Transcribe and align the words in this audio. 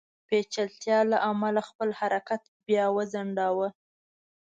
پېچلتیا 0.27 0.99
له 1.11 1.17
امله 1.31 1.61
خپل 1.69 1.89
حرکت 1.99 2.41
بیا 2.67 2.85
وځنډاوه. 2.95 3.67